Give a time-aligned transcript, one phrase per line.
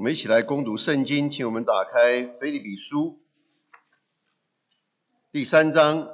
[0.00, 3.20] 我们一起来攻读圣经，请我们打开腓立比书
[5.30, 6.08] 第三章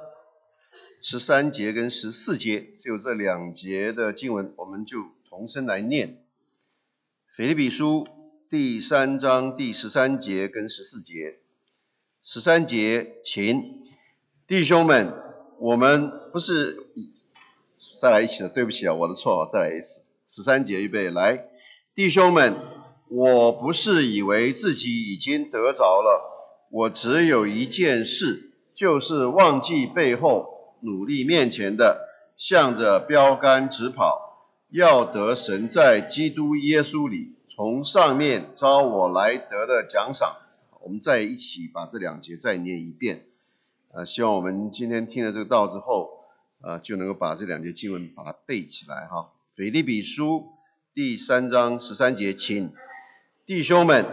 [1.01, 6.21] 十三节跟十四节，只有这两节的经文，我们就同声来念。
[7.33, 8.05] 腓立比书
[8.49, 11.39] 第三章第十三节跟十四节，
[12.21, 13.87] 十三节，请
[14.47, 15.13] 弟兄们，
[15.59, 16.89] 我们不是
[17.97, 20.01] 再来一起的，对不起啊，我的错，再来一次。
[20.27, 21.47] 十三节，预备，来，
[21.95, 22.75] 弟兄们。
[23.09, 40.35] 我不是以为自己已经得着了，我只有一件事，就是忘记背后，努力面前的，向着标杆直跑，要得神在基督耶稣里从上面招我来得的奖赏。
[40.81, 43.25] 我们再一起把这两节再念一遍，
[43.93, 46.25] 呃，希望我们今天听了这个道之后，
[46.61, 49.29] 呃，就能够把这两节经文把它背起来哈。
[49.55, 50.49] 腓立比书
[50.93, 52.73] 第三章十三节，请。
[53.47, 54.05] 弟兄们，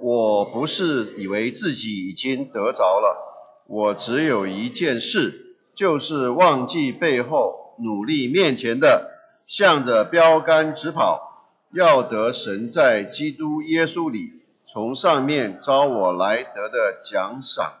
[0.00, 9.10] 我不是以为自己已经得着了，我只有一件事，就是忘记背后，努力面前的，
[9.48, 14.34] 向着标杆直跑，要得神在基督耶稣里
[14.68, 17.80] 从上面招我来得的奖赏。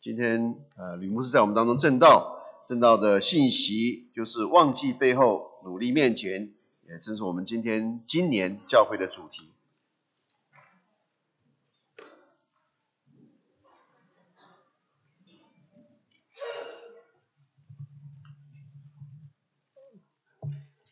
[0.00, 6.52] 今天，呃，吕牧师在我们当中正道，正道的信息就是忘记背后，努力面前，
[6.88, 9.50] 也正是我们今天今年教会的主题。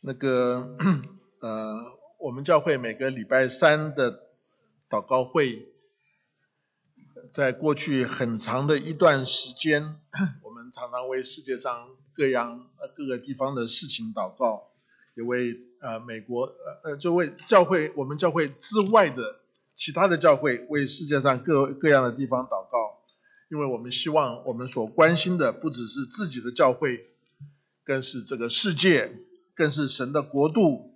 [0.09, 0.75] 那个
[1.41, 1.84] 呃，
[2.19, 4.23] 我们教会每个礼拜三的
[4.89, 5.69] 祷告会，
[7.31, 10.01] 在过去很长的一段时间，
[10.42, 14.70] 我们常常为世界上各样各个地方的事情祷告，
[15.14, 19.41] 也为呃美国呃呃就为教会我们教会之外的
[19.75, 22.97] 其他的教会为世界上各各样的地方祷告，
[23.51, 27.05] 因为我们希望我们所关心的不只是自己的教会，
[27.85, 29.13] 更是这个世界。
[29.58, 30.95] 更是神的国度。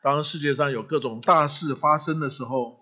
[0.00, 2.78] 当世界上有各种大事发生的时候，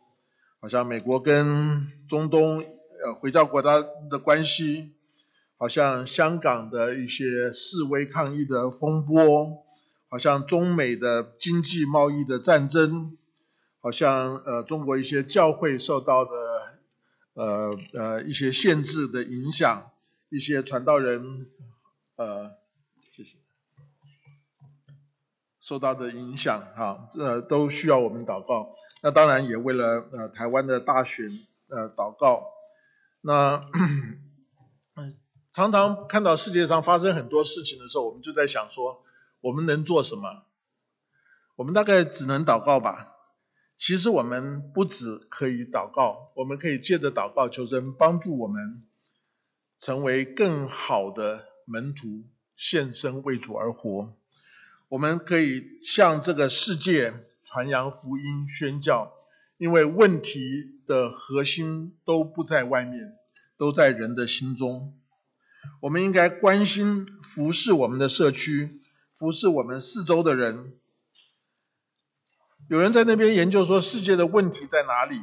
[0.61, 4.93] 好像美国跟中东呃回教国家的关系，
[5.57, 9.65] 好像香港的一些示威抗议的风波，
[10.11, 13.17] 好像中美的经济贸易的战争，
[13.81, 16.31] 好像呃中国一些教会受到的
[17.33, 19.91] 呃呃一些限制的影响，
[20.29, 21.47] 一些传道人
[22.17, 22.51] 呃。
[23.17, 23.44] 谢谢
[25.67, 28.77] 受到的影响，哈，这都需要我们祷告。
[29.01, 31.31] 那当然也为了呃台湾的大选
[31.69, 32.49] 呃祷告。
[33.23, 33.63] 那
[35.53, 39.05] 常常看到世界上发生很多事情的时候，我们就在想说，
[39.41, 40.43] 我们能做什么？
[41.57, 43.15] 我们大概只能祷告吧。
[43.79, 48.87] 其实我们不止可以祷告，我们可以借着祷告求神帮助我们
[49.79, 52.25] 成为更好的门徒，
[52.55, 54.13] 献身为主而活。
[54.95, 59.13] 我们可以向这个世界传扬福音、宣教，
[59.57, 63.17] 因为问题的核心都不在外面，
[63.57, 64.97] 都在人的心中。
[65.81, 68.83] 我们应该关心、服侍我们的社区，
[69.17, 70.79] 服侍我们四周的人。
[72.69, 75.21] 有人在那边研究说，世界的问题在哪里？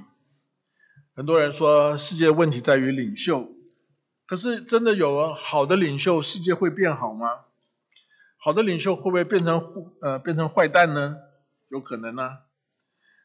[1.16, 3.50] 很多人说，世界问题在于领袖。
[4.26, 7.46] 可是，真的有了好的领袖，世界会变好吗？
[8.44, 9.62] 好的领袖会不会变成
[10.02, 11.16] 呃变成坏蛋呢？
[11.70, 12.40] 有可能呢。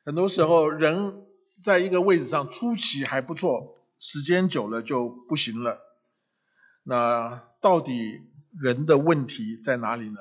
[0.05, 1.25] 很多时候人
[1.65, 5.81] 在一个位置上初期还不错，时间久了就不行了。
[6.83, 8.21] 那到底
[8.61, 10.19] 人的问题在哪里呢？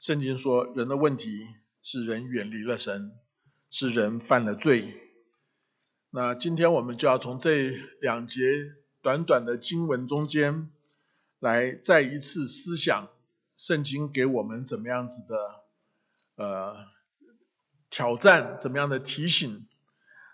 [0.00, 1.46] 圣经说人的问题
[1.82, 3.12] 是人远离了神，
[3.68, 5.02] 是人犯了罪。
[6.08, 7.70] 那今天我们就要从这
[8.00, 8.40] 两节
[9.02, 10.70] 短短的经文中间
[11.40, 13.10] 来再一次思想。
[13.56, 15.64] 圣经给我们怎么样子的
[16.36, 16.86] 呃
[17.90, 19.66] 挑战，怎么样的提醒？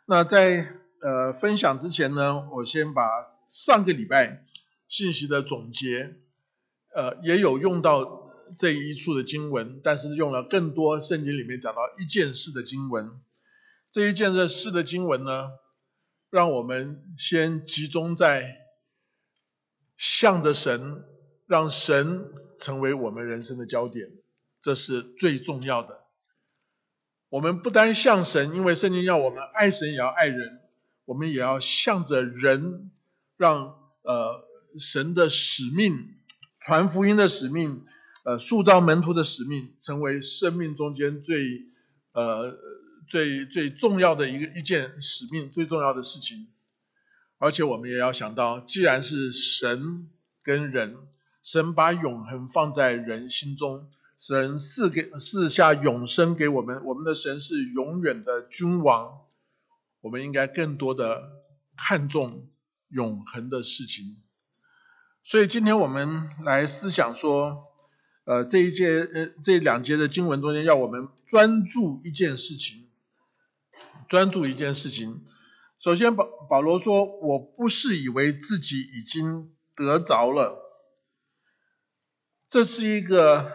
[0.06, 3.08] 那在呃分享之前呢，我先把
[3.49, 4.44] 上个礼拜
[4.88, 6.17] 信息的总结，
[6.94, 13.20] 呃也有用到这一处的经文，但是用了更多圣经里面讲到一件事的经文。
[13.93, 15.50] 这一件事的经文呢，
[16.31, 18.56] 让我们先集中在
[19.96, 21.05] 向着神。
[21.50, 24.11] 让神成为我们人生的焦点，
[24.61, 26.01] 这是最重要的。
[27.31, 30.61] 我们不单向神，因为圣经要我们爱神也要爱人，
[31.05, 32.91] 我们也要向着人，
[33.37, 34.45] 让呃
[34.79, 36.17] 神的使命、
[36.61, 37.85] 传福音的使命、
[38.25, 41.62] 呃塑造门徒的使命，成为生命中间最
[42.12, 42.59] 呃
[43.09, 46.49] 最最重要的一个一件使命，最重要的事情。
[47.39, 50.11] 而且我们也要想到，既然是神
[50.43, 50.97] 跟人，
[51.42, 59.20] 神把永恒放在人心中，神赐给赐下永生给我们，我们的神是永远的君王，
[60.02, 61.31] 我们应该更多的
[61.76, 62.48] 看重
[62.88, 64.19] 永恒的事情。
[65.25, 67.64] 所以今天我们来思想说，
[68.25, 72.88] 呃，这一节呃这两节的经文中间，要我们专注一件事情，
[74.08, 75.25] 专注一件事情。
[75.78, 80.66] 首先，保保罗说：“我不是以为自己已经得着了。”
[82.50, 83.49] 这是一个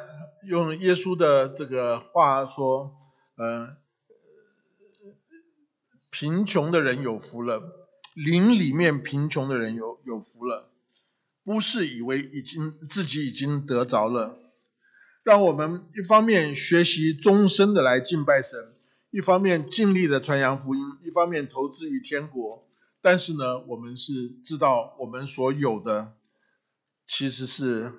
[0.48, 2.96] 用耶稣的这个话说
[3.36, 3.76] ：“呃，
[6.10, 7.62] 贫穷的人有福了，
[8.14, 10.70] 灵里面贫穷的人有有福了。
[11.44, 14.40] 不是以为已经自己已经得着了，
[15.24, 18.72] 让我们一方面学习终身的来敬拜神。”
[19.12, 22.66] 一方面尽力的传扬福音，一方面投资于天国。
[23.02, 26.14] 但是呢，我们是知道我们所有的，
[27.06, 27.94] 其实是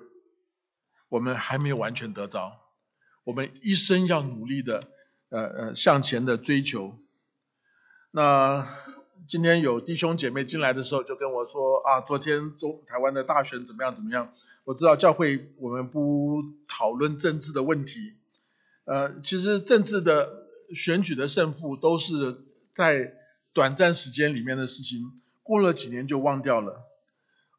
[1.09, 2.59] 我们还没有完全得着。
[3.23, 4.87] 我们一生要努力的，
[5.29, 6.97] 呃呃向前的追求。
[8.11, 8.67] 那
[9.27, 14.33] 今天有弟兄姐妹进来的时候，就跟我说啊，昨天中台湾的大选怎么样怎么样？
[14.63, 18.13] 我知道教会我们不讨论政治的问题，
[18.85, 20.47] 呃，其实政治的。
[20.75, 22.41] 选举的胜负都是
[22.73, 23.13] 在
[23.53, 26.83] 短暂时间里面的事情，过了几年就忘掉了。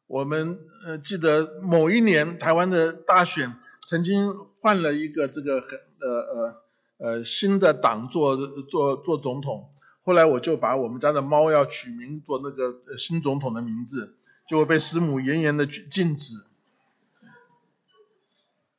[0.09, 0.57] 我们
[0.87, 3.53] 呃记得某一年台湾的大选，
[3.85, 5.69] 曾经换了一个这个很
[6.01, 6.63] 呃呃
[6.97, 9.69] 呃新的党做做做总统，
[10.03, 14.15] 后来我就把我们家的猫要取名做那个新总统的名字，
[14.47, 16.33] 就会被师母严严的禁止。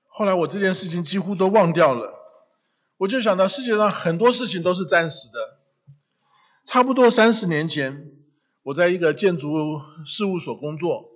[0.08, 2.12] 后来我这件事情几乎都忘掉了。
[2.96, 5.58] 我就想到世界上很多事情都是暂时的。
[6.64, 8.10] 差不多三十年前，
[8.64, 11.09] 我在一个建筑事务所工作。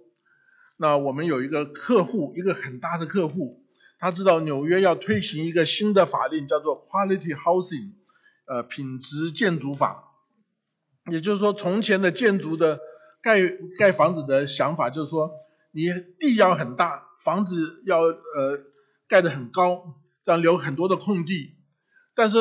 [0.77, 3.63] 那我们有一个客户，一个很大的客户，
[3.99, 7.93] 他知道纽约要推行一个新的法令，叫做 Quality Housing，
[8.47, 10.11] 呃，品质建筑法。
[11.11, 12.81] 也就是说，从前的建筑的
[13.23, 13.41] 盖
[13.79, 15.31] 盖房子的想法，就是说
[15.71, 15.89] 你
[16.19, 18.61] 地要很大，房子要呃
[19.07, 21.55] 盖得很高，这样留很多的空地。
[22.15, 22.39] 但是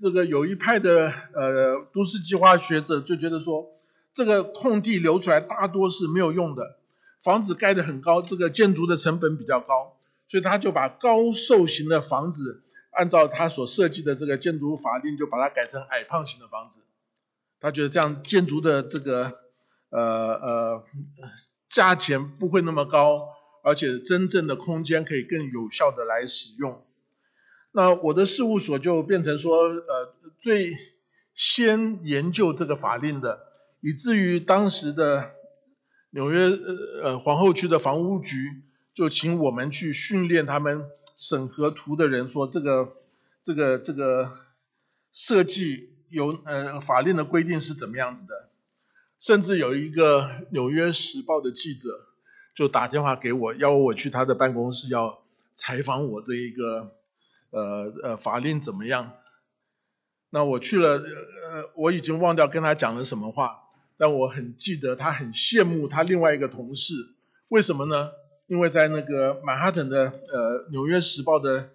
[0.00, 3.66] 这个有一派的呃都市计划学者就觉得说，
[4.12, 6.79] 这个空地留出来大多是没有用的，
[7.22, 9.96] 房子盖得很高，这个建筑的成本比较高，
[10.26, 16.80] 所以他就把高瘦型的房子按照他所设计的这个建筑法令，就把它改成矮胖型的房子。
[17.60, 19.38] 他觉得这样建筑的这个
[19.90, 20.84] 呃呃
[21.68, 23.28] 价钱不会那么高，
[23.62, 26.82] 而且真正的空间可以更有效的来使用。
[27.72, 30.74] 那我的事务所就变成说，呃，最
[31.34, 33.40] 先研究这个法令的，
[33.80, 35.32] 以至于当时的
[36.10, 38.62] 纽约呃呃皇后区的房屋局
[38.94, 40.84] 就请我们去训练他们
[41.16, 42.96] 审核图的人，说这个
[43.42, 44.38] 这个这个
[45.12, 48.50] 设计有呃法令的规定是怎么样子的，
[49.18, 51.88] 甚至有一个纽约时报的记者
[52.54, 55.22] 就打电话给我，要我去他的办公室要
[55.54, 56.96] 采访我这一个。
[57.52, 59.12] 呃呃，法令怎么样？
[60.28, 63.64] 那我去了，呃，我已经忘掉跟他讲了什么话，
[64.00, 66.94] 但我很记得他很羡慕他另外一个同事，
[67.48, 68.12] 为什么呢？
[68.46, 71.68] 因为在那个曼哈顿的呃纽约时报的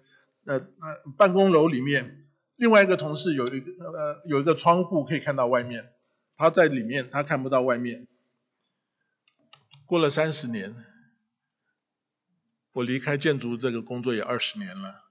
[0.44, 5.92] 呃呃办公楼里面，另外一个同事有一个呃有一个窗户可以看到外面，
[6.36, 8.08] 他在里面他看不到外面。
[9.86, 10.74] 过了三十年，
[12.72, 15.04] 我离开建筑这个工作也二十年了。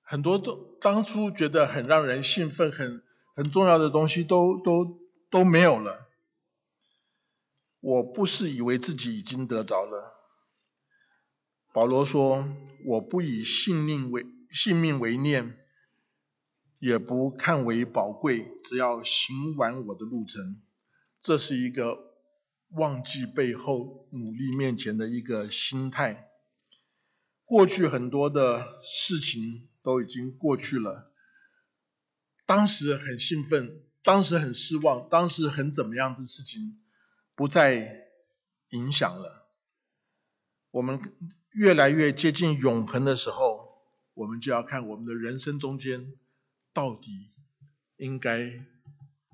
[0.00, 3.02] 很多都当初觉得很让人兴奋、很
[3.36, 4.98] 很重要的东西都都
[5.30, 6.08] 都没有了。
[7.80, 10.14] 我不是以为自己已经得着了。
[11.72, 12.48] 保罗说
[12.86, 15.58] ：“我不以性命为性命为念，
[16.78, 20.60] 也不看为宝贵，只要行完我的路程。”
[21.22, 22.14] 这是一个
[22.70, 26.28] 忘记背后、努力面前的一个心态。
[27.44, 29.68] 过去很多的事情。
[29.80, 31.10] 都已经过去了，
[32.44, 36.80] 当时很兴奋，当时很失望，当时很怎么样的事情
[37.34, 38.08] 不再
[38.70, 39.46] 影响了。
[40.70, 41.02] 我们
[41.50, 43.82] 越来越接近永恒的时候，
[44.14, 46.14] 我们就要看我们的人生中间
[46.72, 47.28] 到底
[47.98, 48.64] 应该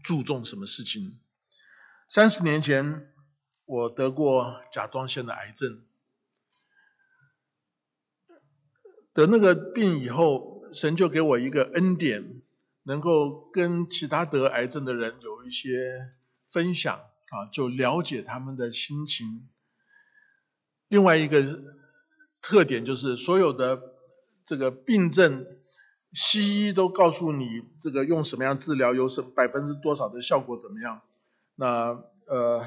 [0.03, 1.21] 注重什么事情。
[2.09, 3.15] 三十年前，
[3.67, 5.85] 我得过甲状腺的癌症。
[9.13, 12.43] 得那个病以后，神就给我一个恩典，
[12.85, 16.11] 能够跟其他得癌症的人有一些
[16.49, 16.97] 分享
[17.31, 19.49] 啊，就了解他们的心情。
[20.89, 21.43] 另外一个
[22.41, 23.83] 特点就是，所有的
[24.45, 25.47] 这个病症，
[26.13, 31.01] 西医都告诉你这个用什么样治疗，有什百分之多少的效果怎么样。
[31.57, 32.67] 那呃，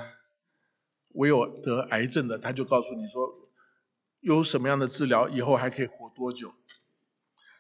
[1.10, 3.50] 唯有得癌症的，他就告诉你说，
[4.20, 6.54] 有什么样的治疗，以后还可以活多久。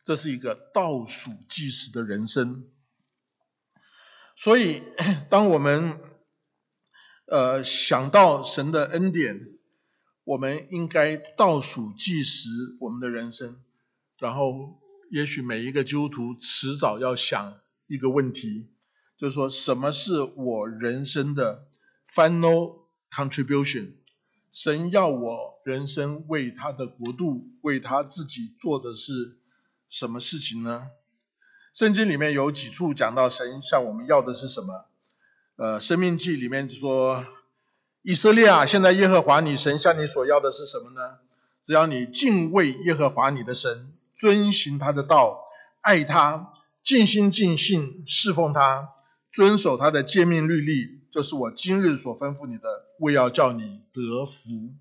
[0.08, 2.64] 这是一个倒数计时的人生。
[4.38, 4.82] 所以，
[5.30, 6.00] 当我们
[7.26, 9.50] 呃想到神的恩典，
[10.24, 12.48] 我们应该倒数计时
[12.80, 13.62] 我们的人生。
[14.18, 14.80] 然后，
[15.12, 18.70] 也许每一个基督徒迟早要想一个问题，
[19.18, 21.68] 就是说，什么是我人生的
[22.10, 23.96] final contribution？
[24.54, 29.40] 神要我人生为他的国度，为他自己做的是。
[29.89, 30.88] 什么事情呢？
[31.74, 34.86] 圣经里面有几处讲到神向我们要的是什么？
[35.58, 37.24] 呃，生命记里面说，
[38.01, 41.20] 以色列啊，现在耶和华你神向你所要的是什么呢？
[41.63, 45.39] 只要你敬畏耶和华你的神，遵行他的道，
[45.82, 46.53] 爱他，
[46.84, 48.89] 尽心尽性侍奉他，
[49.32, 52.67] 遵守他的诫命律例，就是我今日所吩咐你的，
[53.00, 54.74] 为要叫你得福。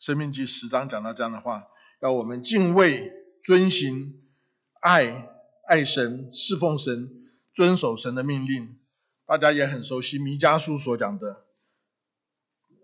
[0.00, 1.68] 生命记十章讲到这样的话，
[2.00, 3.12] 要我们敬畏、
[3.44, 4.18] 遵行。
[4.82, 5.28] 爱
[5.68, 7.08] 爱神，侍奉神，
[7.54, 8.80] 遵守神的命令，
[9.24, 11.44] 大家也很熟悉弥迦书所讲的：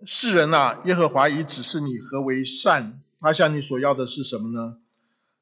[0.06, 4.78] 世人呐，耶和华已指示你何为善，他向你所要的是什么呢？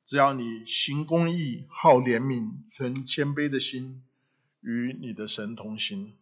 [0.06, 4.02] 只要你行公义，好怜悯，存谦卑的心，
[4.62, 6.14] 与你的神同行。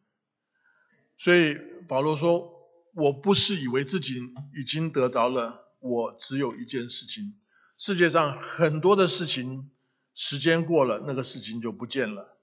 [1.17, 2.51] 所以保罗说
[2.93, 4.21] ：“我不是以为自己
[4.53, 7.35] 已经得着了，我只有一件事情，
[7.79, 9.71] 世界上很多的事情。”
[10.15, 12.39] 时间过了，那个事情就不见了，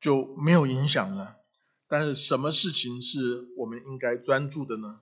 [0.00, 1.36] 就没有影响了。
[1.88, 5.00] 但是什么事情是我们应该专注的呢？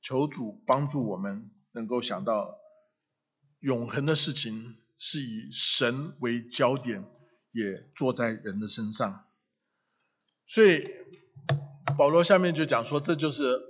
[0.00, 2.56] 求主帮助我们能够想到
[3.60, 7.04] 永恒的事情，是以神为焦点，
[7.52, 9.24] 也坐在人的身上。
[10.46, 10.88] 所以
[11.96, 13.60] 保罗下面就讲说，这就是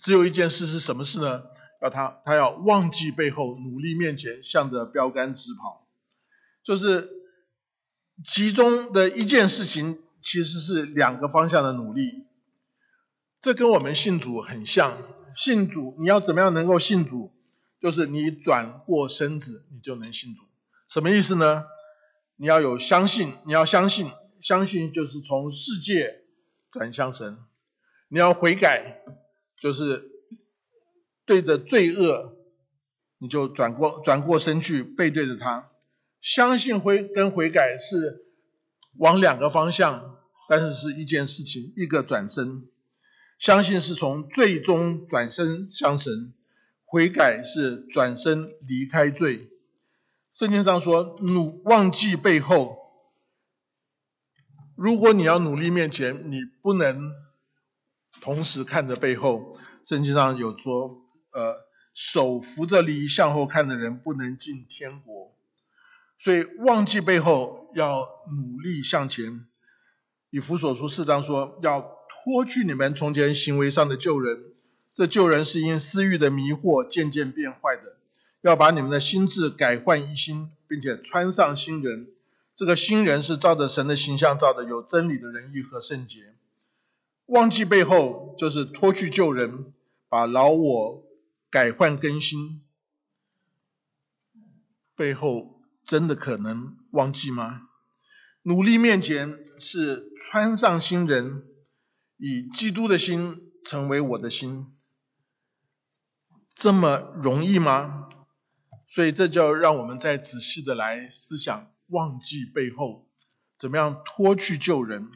[0.00, 1.44] 只有一件事是什么事呢？
[1.80, 5.85] 要他他要忘记背后，努力面前，向着标杆直跑。
[6.66, 7.08] 就是
[8.24, 12.26] 其中的一件事情，其实是两个方向的努力。
[13.40, 14.98] 这跟我们信主很像。
[15.36, 17.32] 信主，你要怎么样能够信主？
[17.80, 20.42] 就是你转过身子，你就能信主。
[20.88, 21.66] 什么意思呢？
[22.34, 26.24] 你要有相信，你要相信，相信就是从世界
[26.72, 27.38] 转向神。
[28.08, 29.02] 你要悔改，
[29.60, 30.10] 就是
[31.26, 32.34] 对着罪恶，
[33.18, 35.70] 你就转过转过身去，背对着他。
[36.26, 38.26] 相信悔跟悔改是
[38.96, 40.16] 往两个方向，
[40.48, 42.66] 但是是一件事情，一个转身。
[43.38, 46.34] 相信是从最终转身向神，
[46.84, 49.52] 悔改是转身离开罪。
[50.32, 52.76] 圣经上说，努忘记背后。
[54.74, 57.12] 如果你要努力面前，你不能
[58.20, 59.56] 同时看着背后。
[59.84, 61.54] 圣经上有说，呃，
[61.94, 65.35] 手扶着犁向后看的人不能进天国。
[66.18, 69.46] 所以忘记背后，要努力向前。
[70.30, 74.54] 以弗所书四章说，要脱去你们从前行为上的旧人，
[74.94, 77.96] 这旧人是因私欲的迷惑渐渐变坏的。
[78.40, 82.08] 要把你们的心智改换一新，并且穿上新人。
[82.54, 86.34] 这个新人是照着神的形象造的，有真理的仁义和圣洁。
[87.26, 89.72] 忘记背后，就是脱去旧人，
[90.08, 91.04] 把老我
[91.50, 92.62] 改换更新。
[94.94, 95.55] 背后。
[95.86, 97.68] 真的可能忘记吗？
[98.42, 101.44] 努力面前是穿上新人，
[102.16, 104.76] 以基督的心成为我的心，
[106.54, 108.08] 这么容易吗？
[108.88, 113.08] 所以这就让我们再仔细的来思想，忘记背后，
[113.58, 115.10] 怎么样脱去旧人？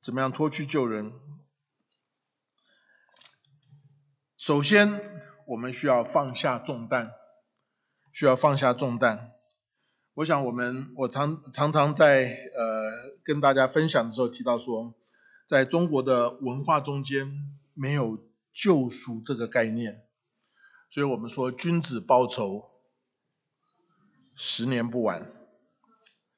[0.00, 1.12] 怎么样脱去旧人？
[4.36, 5.00] 首先，
[5.46, 7.12] 我们需要放下重担，
[8.12, 9.32] 需要放下重担。
[10.20, 12.24] 我想，我们我常常常在
[12.54, 14.94] 呃跟大家分享的时候提到说，
[15.46, 18.22] 在中国的文化中间没有
[18.52, 20.02] 救赎这个概念，
[20.90, 22.70] 所以我们说君子报仇，
[24.36, 25.26] 十年不晚。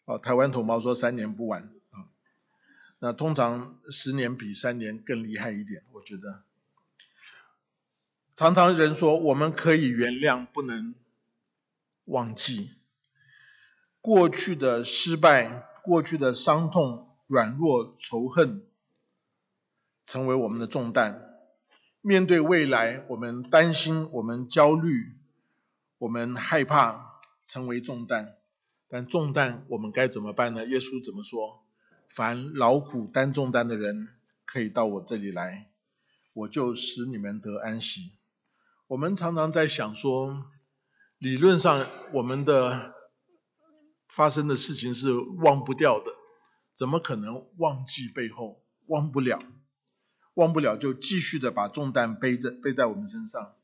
[0.05, 2.07] 哦，台湾同胞说三年不晚啊。
[3.01, 6.45] 那通常十年比三年更厉害一点，我觉得。
[8.37, 10.95] 常常人说我们可以原谅，不能
[12.05, 12.71] 忘记。
[14.03, 18.67] 过去的失败，过去的伤痛、软弱、仇恨
[20.05, 21.31] 成为我们的重担。
[22.01, 25.15] 面对未来，我们担心，我们焦虑，
[25.99, 28.35] 我们害怕成为重担。
[28.89, 30.67] 但重担我们该怎么办呢？
[30.67, 31.63] 耶稣怎么说？
[32.09, 34.09] 凡劳苦担重担的人，
[34.45, 35.71] 可以到我这里来，
[36.35, 38.11] 我就使你们得安息。
[38.89, 40.45] 我们常常在想说，
[41.19, 42.95] 理论上我们的
[44.15, 46.13] 发生的事情是忘不掉的，
[46.75, 48.63] 怎么可能忘记背后？
[48.87, 49.39] 忘不了。
[50.35, 53.55] 忘不了，就继续的把重担背着背在我们身上。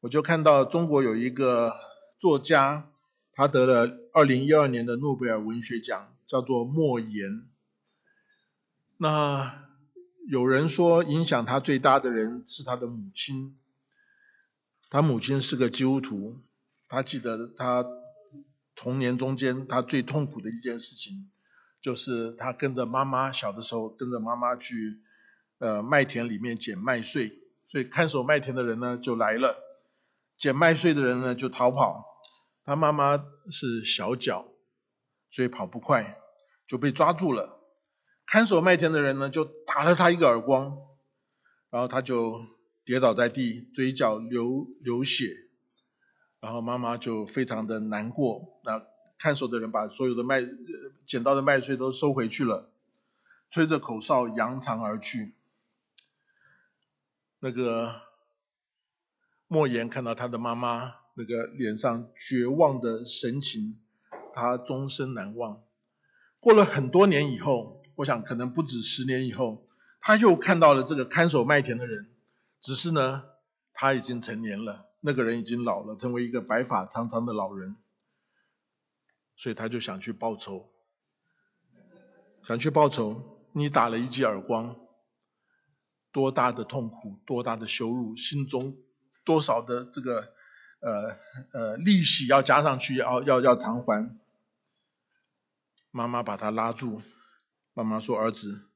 [0.00, 1.74] 我就看到中国有一个
[2.18, 2.90] 作家，
[3.32, 7.46] 他得了二零一二年的诺贝尔文学奖，叫做莫言。
[8.96, 9.66] 那
[10.28, 13.58] 有人说，影响他最大的人是他的母亲。
[14.88, 16.40] 他母亲是个基督徒，
[16.88, 17.84] 他记得他
[18.78, 21.28] 童年中间他最痛苦的一件事情，
[21.82, 25.02] 就是他跟着妈妈小的时候跟着妈妈去。
[25.60, 27.32] 呃，麦田里面捡麦穗，
[27.66, 29.56] 所以看守麦田的人呢就来了，
[30.36, 32.04] 捡麦穗的人呢就逃跑。
[32.64, 34.46] 他妈妈是小脚，
[35.28, 36.16] 所以跑不快，
[36.68, 37.58] 就被抓住了。
[38.24, 40.78] 看守麦田的人呢就打了他一个耳光，
[41.70, 42.40] 然后他就
[42.84, 45.34] 跌倒在地，嘴角流流血，
[46.40, 48.60] 然后妈妈就非常的难过。
[48.64, 48.86] 那
[49.18, 50.42] 看守的人把所有的麦
[51.06, 52.70] 捡到的麦穗都收回去了，
[53.50, 55.34] 吹着口哨扬长而去。
[57.40, 58.02] 那个
[59.46, 63.78] 莫言看到他的妈妈那个脸上绝望的神情，
[64.34, 65.62] 他终身难忘。
[66.40, 69.66] 过了很多年以后，我想可能不止十年以后，
[70.00, 72.08] 他又看到了这个看守麦田的人，
[72.60, 73.24] 只是呢，
[73.72, 77.76] 他已经成年了，那个人已经老了，成为一个白发苍苍的老人，
[79.36, 80.70] 所以他就想去报仇，
[82.42, 84.76] 想去报仇，你打了一记耳光。
[86.10, 88.78] 多大的痛苦，多大的羞辱，心中
[89.24, 90.32] 多少的这个
[90.80, 91.18] 呃
[91.52, 94.18] 呃利息要加上去，要要要偿还。
[95.90, 97.02] 妈妈把他拉住，
[97.74, 98.70] 妈妈说：“儿子，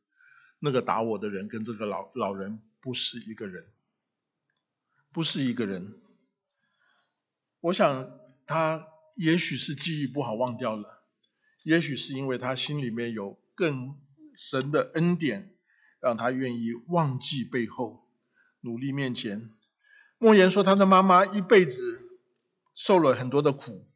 [0.58, 3.72] 那个打我的人跟这个老老人不是一个人，
[5.10, 6.01] 不是一个人。
[7.62, 11.02] 我想他也许是记忆不好忘掉了，
[11.62, 13.96] 也许是因为他心里面有更
[14.36, 15.48] 深的恩典。”
[16.02, 18.08] 让他愿意忘记背后，
[18.60, 19.52] 努力面前。
[20.18, 22.18] 莫言说，他的妈妈一辈子
[22.74, 23.88] 受了很多的苦，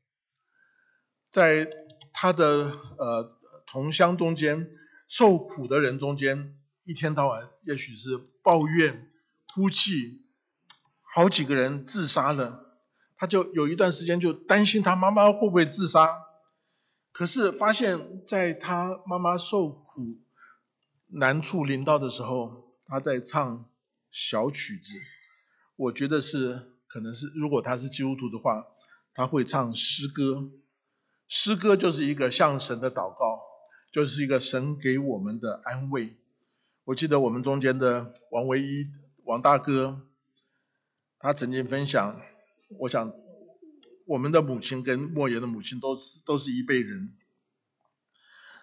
[1.33, 1.68] 在
[2.12, 4.70] 他的呃同乡中间
[5.09, 9.11] 受苦的人中间，一天到晚也许是抱怨、
[9.52, 10.24] 哭泣，
[11.02, 12.65] 好几个人自杀了，
[13.16, 16.09] 他就有一段时间就担心他妈妈会不会自杀，
[17.12, 20.18] 可是发现在他妈妈受苦。
[21.09, 23.64] 难处临到的时候，他在唱
[24.11, 24.92] 小曲子。
[25.76, 28.66] 我觉得是，可能是如果他是基督徒的话，
[29.14, 30.50] 他会唱诗歌。
[31.29, 33.40] 诗歌就是一个向神的祷告，
[33.92, 36.16] 就是一个神给我们的安慰。
[36.83, 38.88] 我记得我们中间的王唯一
[39.24, 40.00] 王大哥，
[41.20, 42.20] 他曾经分享，
[42.68, 43.12] 我想
[44.05, 47.16] 我们的母亲跟莫言的母亲都是都是一辈人，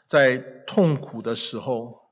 [0.08, 2.04] 在痛苦的时候。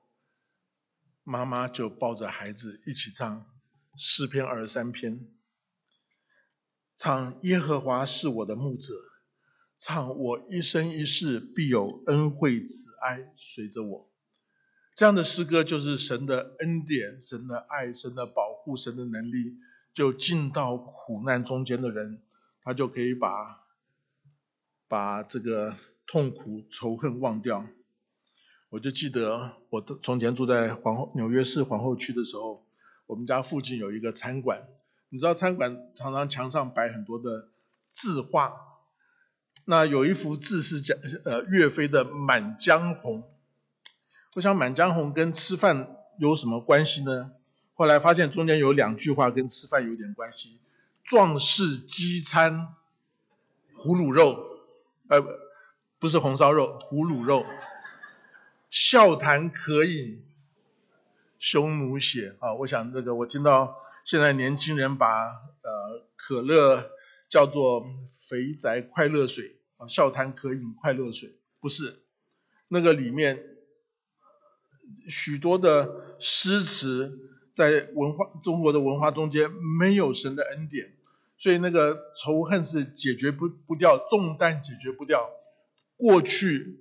[1.23, 3.45] 妈妈就抱着孩子一起唱
[3.95, 5.27] 诗篇二十三篇，
[6.95, 8.95] 唱耶和华是我的牧者，
[9.77, 14.11] 唱我一生一世必有恩惠慈爱随着我。
[14.95, 19.57] 这样的诗歌就是神的恩典、神的爱、神的保护、神的能力，
[19.93, 22.21] 就进到苦难中间的人，
[22.63, 23.63] 他就可以把
[24.87, 25.75] 把这个
[26.07, 27.65] 痛苦、仇恨忘掉。
[28.69, 32.65] 我就记得，我从前住在皇后纽约市皇后区的时候，
[33.05, 34.67] 我们家附近有一个餐馆。
[35.09, 37.49] 你知道餐馆常常墙上摆很多的
[37.89, 38.53] 字画，
[39.65, 43.21] 那有一幅字是讲呃岳飞的《满江红》。
[44.35, 47.31] 我想《满江红》跟吃饭有什么关系呢？
[47.81, 50.59] 后来发现中间有两句话跟吃饭有点关系：
[51.03, 52.75] 壮士饥餐
[53.73, 54.37] 胡虏肉，
[55.07, 55.19] 呃，
[55.97, 57.43] 不是红烧肉，胡虏肉。
[58.69, 60.23] 笑谈渴饮
[61.39, 62.53] 匈奴血啊！
[62.53, 65.23] 我想这个我听到现在年轻人把
[65.63, 66.91] 呃可乐
[67.29, 72.03] 叫做肥宅快乐水啊，笑谈渴饮快乐水不是
[72.67, 73.43] 那个里面
[75.09, 80.93] 许多的诗词在文化中国的文化中间没有神的恩典，
[81.37, 85.29] 所以那个仇恨是解决不不掉，重担解决不掉，
[85.97, 86.79] 过去。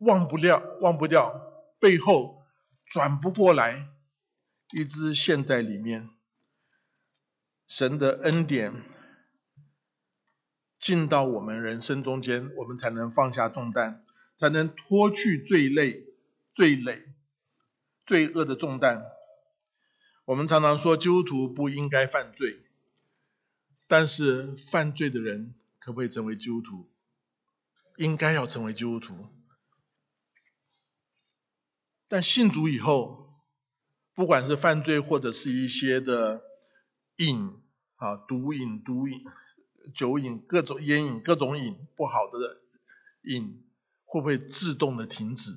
[0.00, 1.42] 忘不掉，忘不掉，
[1.80, 2.44] 背后
[2.86, 3.88] 转不过来，
[4.72, 6.08] 一直陷在里面。
[7.66, 8.84] 神的恩典
[10.78, 14.04] 进到我们人生中间，我们才能放下重担，
[14.36, 16.06] 才能脱去罪累、
[16.52, 17.02] 罪累、
[18.06, 19.04] 罪恶的重担。
[20.28, 22.60] 我们常常说基督徒不应该犯罪，
[23.86, 26.90] 但是犯罪的人可不可以成为基督徒？
[27.96, 29.30] 应该要成为基督徒。
[32.08, 33.40] 但信主以后，
[34.12, 36.42] 不管是犯罪或者是一些的
[37.16, 37.58] 瘾
[37.96, 39.24] 啊，毒瘾、毒瘾、
[39.94, 42.60] 酒瘾、各种烟瘾、各种瘾不好的
[43.22, 43.64] 瘾，
[44.04, 45.56] 会不会自动的停止？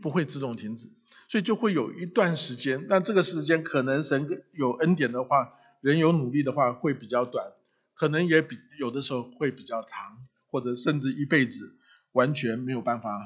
[0.00, 0.90] 不会自动停止，
[1.32, 2.86] 所以就会有一段时间。
[2.90, 7.54] 那这个时间可能神有恩典的话，人有努力的话会比较短，
[7.94, 11.78] 可能也比有的时候会比较长，或者甚至一辈子
[12.12, 13.18] 完全没有办法。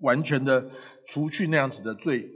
[0.00, 0.70] 完全的
[1.08, 2.30] 除去那样子的罪，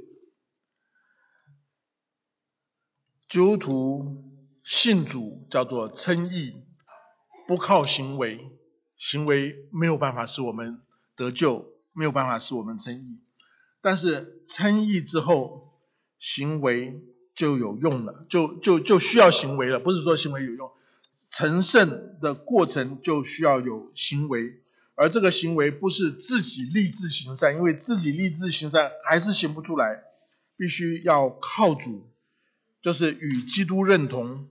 [3.29, 6.65] 基督徒信主叫做称义，
[7.47, 8.51] 不靠行为，
[8.97, 10.83] 行为没有办法使我们
[11.15, 13.30] 得救，没有办法使我们称义。
[13.81, 15.73] 但是称义之后，
[16.19, 17.03] 行为
[17.35, 20.71] 就有用了，就就就需要行为了，不是说行为有用，
[21.31, 24.61] 成圣的过程就需要有行为。
[24.97, 30.03] 而这个行为不是自己立志行善，因为自己立志行善还是行不出来，
[30.59, 32.07] 必须要靠主，
[32.83, 34.51] 就是与基督认同，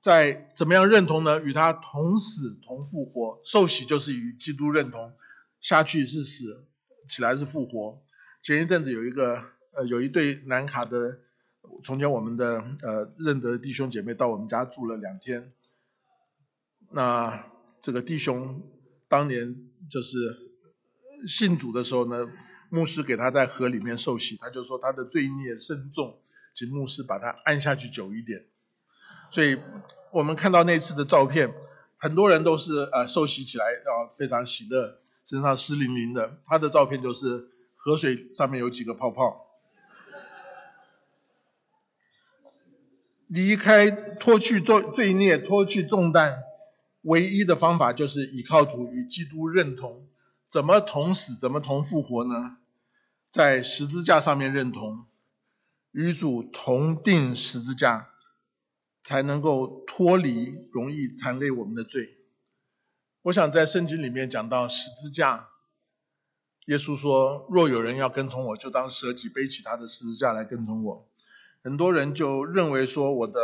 [0.00, 1.42] 在怎么样认同呢？
[1.42, 5.12] 与他同死同复活，受洗就是与基督认同，
[5.60, 6.64] 下去是死，
[7.10, 8.00] 起来是复活。
[8.42, 11.18] 前一阵子有一个呃有一对南卡的，
[11.84, 15.52] 从前我们的呃认得弟兄姐妹到我们家住了两天，
[16.90, 17.46] 那
[17.80, 18.62] 这个弟兄
[19.08, 19.68] 当年。
[19.90, 20.38] 就是
[21.26, 22.30] 信主的时候呢，
[22.70, 26.20] 牧师给他在河里面受洗，他就说他的罪孽深重，
[26.54, 28.46] 请牧师把他按下去久一点。
[29.32, 29.58] 所以
[30.12, 31.52] 我们看到那次的照片，
[31.98, 36.38] 很多人都是呃受洗起来啊非常喜乐，身上湿淋淋的。
[36.46, 37.48] 他的照片就是
[37.84, 39.48] 河水上面有几个泡泡。
[43.26, 46.42] 离开脱去罪罪孽，脱去重担。
[47.00, 50.06] 唯一的方法就是倚靠主与基督认同，
[50.48, 52.58] 怎么同死，怎么同复活呢？
[53.30, 55.06] 在十字架上面认同，
[55.90, 58.10] 与主同定十字架，
[59.02, 62.18] 才能够脱离容易残累我们的罪。
[63.22, 65.48] 我想在圣经里面讲到十字架，
[66.66, 71.08] 耶稣说：“若有人要跟从我，就当舍己背起他的十字架来跟从我。”
[71.62, 73.40] 很多人就认为说我的。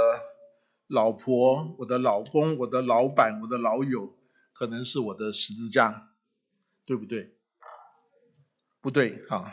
[0.91, 4.17] 老婆，我的老公，我的老板，我的老友，
[4.55, 6.09] 可能是我的十字架，
[6.87, 7.35] 对不对？
[8.81, 9.53] 不对啊，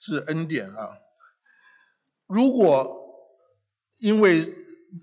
[0.00, 0.96] 是恩典啊。
[2.26, 2.98] 如果
[3.98, 4.54] 因为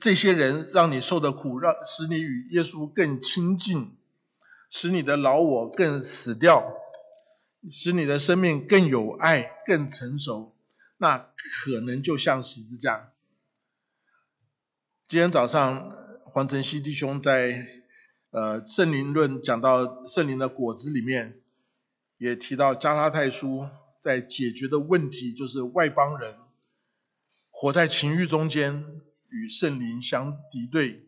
[0.01, 3.95] 这些人让你受的苦，让使你与耶稣更亲近，
[4.71, 6.73] 使你的老我更死掉，
[7.71, 10.55] 使你的生命更有爱、更成熟，
[10.97, 13.11] 那可能就像十字架。
[15.07, 17.67] 今天早上黄晨曦弟兄在
[18.31, 21.39] 呃圣灵论讲到圣灵的果子里面，
[22.17, 23.67] 也提到加拉太书
[24.01, 26.35] 在解决的问题就是外邦人
[27.49, 31.05] 活在情欲中间与圣灵相敌对，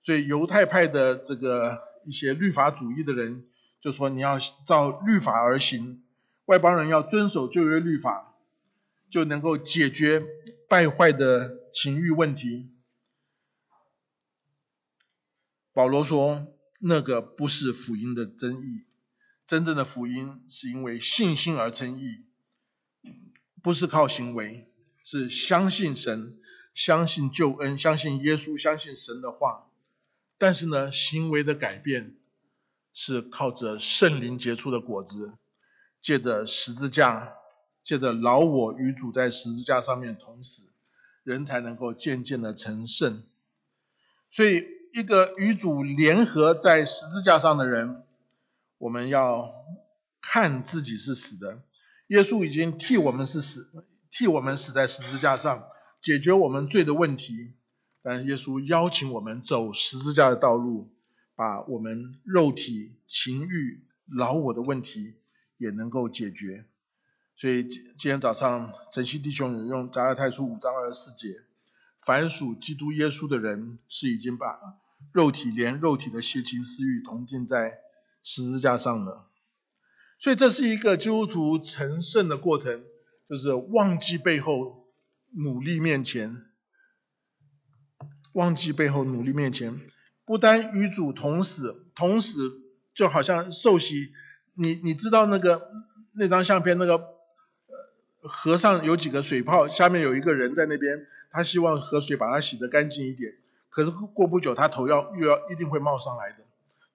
[0.00, 3.46] 所以犹太派的这个一些律法主义的人
[3.80, 6.02] 就说你要照律法而行，
[6.44, 8.34] 外邦人要遵守旧约律法，
[9.10, 10.22] 就能够解决
[10.68, 12.70] 败坏的情欲问题。
[15.72, 18.84] 保罗说：“那个不是福音的真意，
[19.46, 22.24] 真正的福音是因为信心而称义，
[23.62, 24.68] 不是靠行为，
[25.04, 26.38] 是相信神，
[26.74, 29.70] 相信救恩，相信耶稣，相信神的话。
[30.36, 32.16] 但是呢，行为的改变
[32.92, 35.32] 是靠着圣灵结出的果子，
[36.02, 37.34] 借着十字架，
[37.84, 40.70] 借着老我与主在十字架上面同死，
[41.22, 43.22] 人才能够渐渐的成圣。
[44.30, 48.02] 所以。”一个与主联合在十字架上的人，
[48.76, 49.54] 我们要
[50.20, 51.62] 看自己是死的。
[52.08, 53.70] 耶稣已经替我们是死，
[54.10, 55.62] 替我们死在十字架上，
[56.02, 57.52] 解决我们罪的问题。
[58.02, 60.92] 但耶稣邀请我们走十字架的道路，
[61.40, 65.14] 把我们肉体情欲老我的问题
[65.56, 66.66] 也能够解决。
[67.34, 71.40] 所以今天早上晨曦弟兄有用加拉太书五章二十四节。
[72.04, 74.60] 凡属基督耶稣的人，是已经把
[75.12, 77.78] 肉体连肉体的邪情私欲同定在
[78.22, 79.26] 十字架上了。
[80.18, 82.84] 所以这是一个基督徒成圣的过程，
[83.30, 84.92] 就是忘记背后，
[85.30, 86.44] 努力面前，
[88.34, 89.80] 忘记背后，努力面前，
[90.30, 92.60] 不单与主同死，同死
[92.94, 94.12] 就好像受洗，
[94.54, 95.72] 你你知道那个
[96.12, 103.32] 那张相片那个呃河上有几个水泡，下面有一个人在那边，他希望河水把它洗得干净一点，
[103.70, 106.36] 可是过不久他头要又要一定会冒上来的，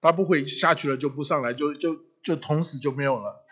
[0.00, 2.00] 他不会下去了就不上来，就就。
[2.22, 3.44] 就同死就没有了。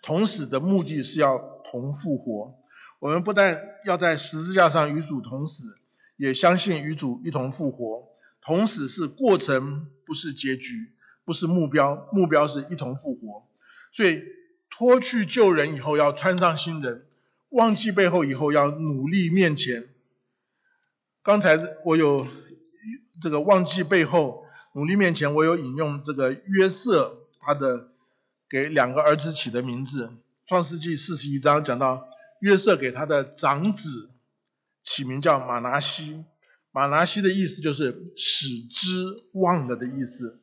[0.00, 1.36] 同死的目的是要
[1.70, 2.54] 同复活。
[2.98, 5.76] 我们不但要在十字架上与主同死，
[6.16, 8.08] 也相信与主一同复活。
[8.48, 10.90] 同死是过程，不是结局，
[11.26, 13.46] 不是目标，目标是一同复活。
[13.92, 14.24] 所以
[14.70, 17.02] 脱去旧人以后，要穿上新人；
[17.50, 19.90] 忘记背后以后，要努力面前。
[21.22, 22.26] 刚才我有
[23.20, 27.18] 这个忘记背后，努力面前，我有引用这个约瑟。
[27.40, 27.88] 他的
[28.48, 30.06] 给两个儿子起的名字，
[30.46, 32.08] 《创世纪》四十一章讲到
[32.40, 34.08] 约瑟给他的长子
[34.84, 36.24] 起名叫马拿西，
[36.70, 40.40] 马拿西的意思就是使之忘了的意思，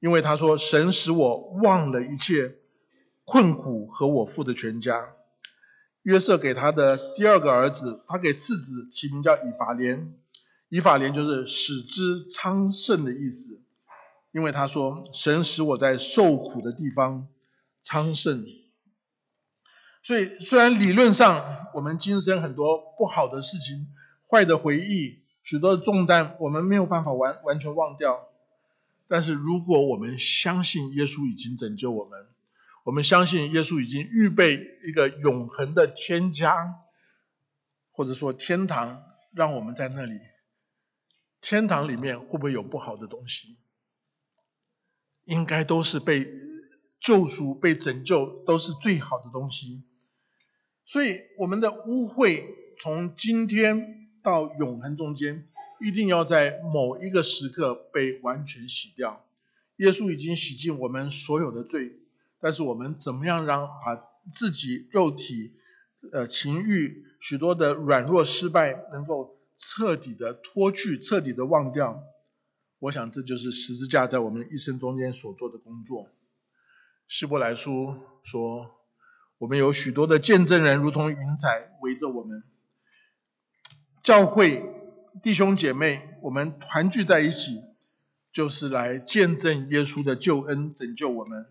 [0.00, 2.56] 因为他说神使我忘了一切
[3.24, 5.14] 困苦和我父的全家。
[6.02, 10.14] 约瑟给他的第二个儿子，他给次子起名叫以法莲，
[10.68, 13.60] 以法莲就是使之昌盛的意思。
[14.30, 17.28] 因为他说，神使我在受苦的地方
[17.82, 18.44] 昌盛，
[20.02, 23.86] 所以虽然理论上我们今生很多不好的事情、
[24.28, 28.28] 坏的回忆、许多的重担，我们没有办法完完全忘掉，
[29.06, 32.26] 但是如果我们相信耶稣已经拯救我们，
[32.82, 36.74] 我们相信耶稣已经预备一个永恒的天家，
[37.92, 40.18] 或者说天堂，让我们在那里，
[41.40, 43.58] 天堂里面会不会有不好的东西？
[45.24, 46.26] 应该都是被
[47.00, 49.82] 救赎、被拯救，都是最好的东西。
[50.86, 52.44] 所以，我们的污秽
[52.78, 55.46] 从今天到永恒中间，
[55.78, 59.22] 一定要在某一个时刻被完全洗掉。
[59.76, 61.92] 耶稣已经洗净我们所有的罪，
[62.40, 65.52] 但是我们怎么样让把自己肉体、
[66.10, 72.02] 呃情欲、许多的软弱、失败，能够彻底的脱去、彻底的忘掉？
[72.78, 76.08] 我想这就是十字架在我们一生中间所做的工作。
[77.08, 78.70] 希伯来书说，
[79.36, 82.42] 我们有许多的见证人，如同云彩围着我们。
[84.04, 84.62] 教会
[85.22, 87.64] 弟兄姐妹，我们团聚在一起，
[88.34, 91.46] 就是来见证耶稣的救恩，拯救我们。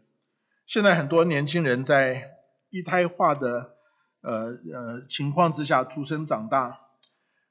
[0.67, 2.37] 现在很多年轻人在
[2.69, 3.73] 一胎化的
[4.21, 6.79] 呃呃情况之下出生长大，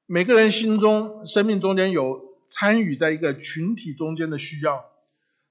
[0.06, 2.32] 每个人心中生命中间有。
[2.54, 4.84] 参与在一个群体中间的需要，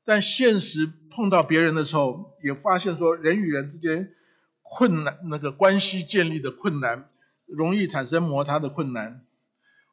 [0.06, 4.14] 但现实碰到别人的时候，也发现说人与人之间
[4.62, 7.10] 困难，那个关系建立的困难，
[7.48, 9.26] 容易产生摩擦的困难。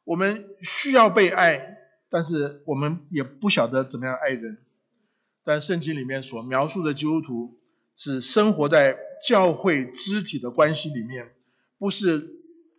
[0.09, 1.77] 我们需要被爱，
[2.09, 4.57] 但是我们也不晓得怎么样爱人。
[5.43, 7.59] 但圣经里面所描述的基督徒
[7.95, 11.29] 是生活在教会肢体的关系里面，
[11.77, 12.27] 不是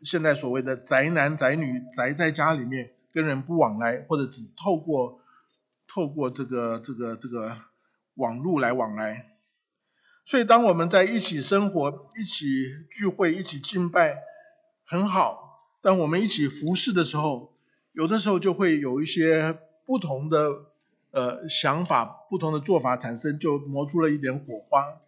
[0.02, 2.90] 现在所谓的宅男宅女宅在家里面。
[3.12, 5.20] 跟人不往来，或者只透过
[5.88, 7.56] 透过这个这个这个
[8.14, 9.34] 网络来往来，
[10.24, 12.44] 所以当我们在一起生活、一起
[12.88, 14.16] 聚会、一起敬拜，
[14.84, 15.49] 很好。
[15.80, 17.52] 当我们一起服侍的时候，
[17.92, 20.66] 有的时候就会有一些不同的
[21.10, 25.00] 呃想法、不同的做法产生，就磨出了一点火花。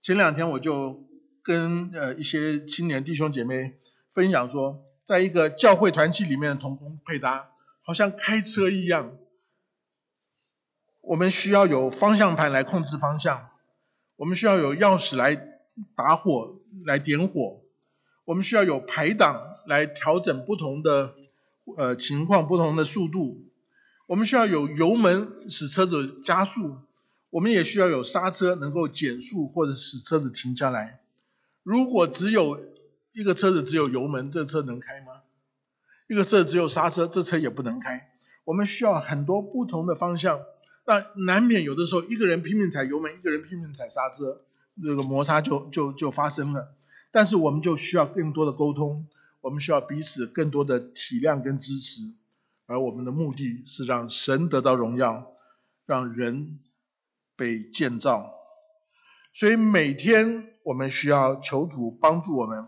[0.00, 1.04] 前两天我就
[1.42, 3.78] 跟呃一些青年弟兄姐妹
[4.10, 4.82] 分享说。
[5.06, 9.16] 在一个教会团契里面的同工配搭，好像开车一样。
[11.00, 13.50] 我们需要有方向盘来控制方向，
[14.16, 15.36] 我们需要有钥匙来
[15.94, 17.62] 打火、来点火，
[18.24, 21.14] 我们需要有排挡来调整不同的
[21.76, 23.44] 呃情况、不同的速度，
[24.06, 26.76] 我们需要有油门使车子加速，
[27.30, 31.00] 我们也需要有刹车能够减速或者使车子停下来。
[31.62, 32.60] 如果只有
[33.12, 35.22] 一个车子只有油门，这车能开吗？
[36.08, 38.08] 一个车子只有刹车，这车也不能开。
[38.44, 40.38] 我们需要很多不同的方向，
[40.86, 44.42] 那难免有的时候一个人拼命踩油门，一个人拼命踩刹车，
[44.80, 46.72] 这个摩擦就就就发生了。
[47.10, 49.08] 但是我们就需要更多的沟通，
[49.46, 52.02] 我们需要彼此更多的体谅跟支持，
[52.66, 55.30] 而我们的目的是让神得到荣耀，
[55.84, 56.58] 让人
[57.36, 58.34] 被建造。
[59.32, 62.66] 所以每天我们需要求主帮助我们。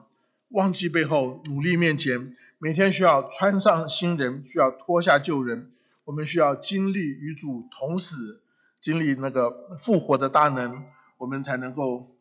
[0.50, 2.36] 忘记背后，努力面前。
[2.58, 5.72] 每天需要穿上新人，需要脱下旧人。
[6.04, 8.40] 我们需要经历与主同死，
[8.80, 10.84] 经历那个复活的大能。
[11.16, 12.16] 我们才能够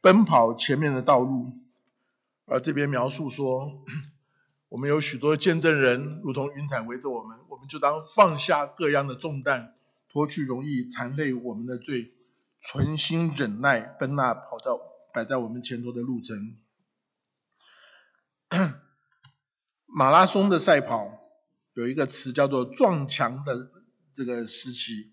[0.00, 1.52] 奔跑前面的道路。
[2.48, 3.84] 而这边描述说，
[4.70, 9.74] 我们有许多见证人，如同云彩围着我们，我们就当放下各样的重担，
[10.08, 12.10] 脱去容易缠累我们的罪，
[12.60, 14.80] 存心忍耐，奔那跑到
[15.12, 16.56] 摆在我们前头的路程。
[19.84, 21.20] 马拉松的赛跑
[21.74, 23.70] 有一个词叫做撞墙的
[24.14, 25.12] 这个时期，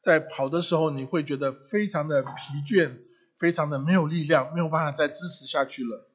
[0.00, 2.30] 在跑的时候你会觉得非常的疲
[2.64, 3.00] 倦，
[3.36, 6.07] 非常的没有力量，没有办法再支持下去了。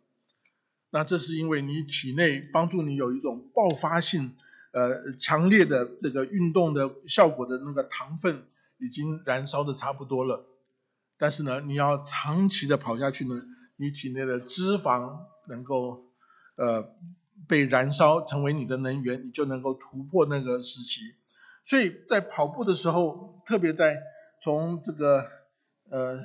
[0.95, 4.35] 那这是因为你体内帮助你有一种爆发性、
[4.73, 8.43] 呃强烈的这个运动的效果的那个糖分
[8.77, 10.45] 已经燃烧的差不多了。
[11.17, 13.41] 但是呢，你要长期的跑下去呢，
[13.75, 16.05] 你体内的脂肪能够
[16.57, 16.87] 呃
[17.47, 21.15] 被燃烧成为你的能源，你就能够突破那个时期。
[21.63, 23.99] 所以在跑步的时候，特别在
[24.43, 25.25] 从这个
[25.89, 26.23] 呃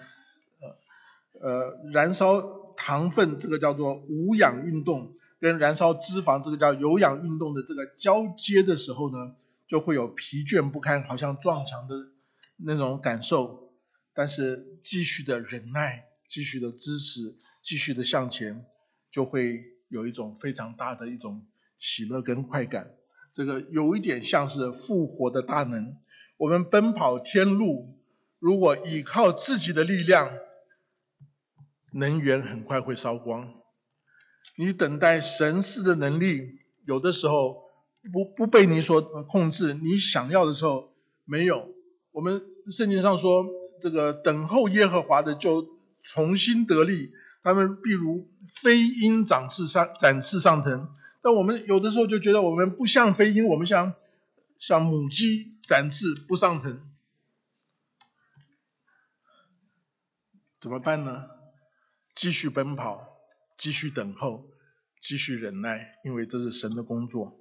[0.61, 2.58] 呃呃燃烧。
[2.89, 12.09] 糖分这个叫做无氧运动，跟燃烧脂肪这个叫有氧运动的这个交接的时候呢，就会有疲倦不堪，好像撞墙的
[12.57, 13.75] 那种感受。
[14.15, 18.65] 但是继续的忍耐，继续的支持，继续的向前，
[19.11, 21.45] 就会有一种非常大的一种
[21.79, 22.93] 喜乐跟快感。
[23.35, 25.95] 这个有一点像是复活的大能。
[26.39, 28.01] 我们奔跑天路，
[28.39, 30.31] 如果依靠自己的力量。
[31.93, 33.55] 能源很快会烧光，
[34.57, 37.65] 你等待神赐的能力，有的时候
[38.13, 39.75] 不不被你所控制。
[39.75, 41.75] 你想要的时候没有。
[42.11, 43.47] 我们圣经上说，
[43.81, 45.67] 这个等候耶和华的就
[46.03, 50.89] 重新得力，他们譬如飞鹰展翅上展翅上腾。
[51.23, 53.95] 但我们有的时候就觉得我们不像飞鹰，我们像
[54.59, 56.81] 像母鸡展翅不上腾，
[60.61, 61.38] 怎么办呢？
[62.19, 63.17] 继续奔跑，
[63.57, 64.51] 继续等候，
[65.01, 67.39] 继续忍耐，因为这是神的工作。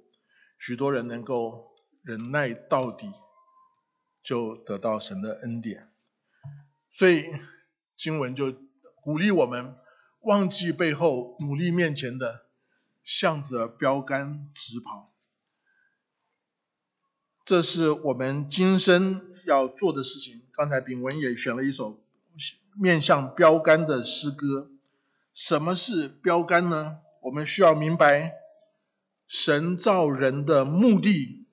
[0.56, 3.12] 许多人能够忍耐到底，
[4.22, 5.92] 就得到神的恩典。
[6.90, 7.24] 所以
[7.96, 8.54] 经文就
[9.02, 9.76] 鼓励我们
[10.20, 12.46] 忘记背后，努力面前的，
[13.02, 15.12] 向着标杆直跑。
[17.44, 20.46] 这是我们今生要做的事情。
[20.52, 22.00] 刚才炳文也选了一首。
[22.80, 24.70] 面向标杆的诗歌，
[25.34, 26.98] 什么是标杆呢？
[27.22, 28.34] 我们需要明白
[29.26, 31.46] 神造人的目的，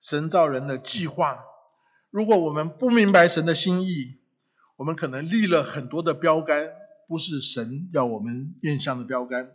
[0.00, 1.44] 神造人的计划。
[2.10, 4.18] 如果我们不明白神的心意，
[4.76, 6.72] 我们可能立了很多的标杆，
[7.06, 9.52] 不是神要我们面向的标杆，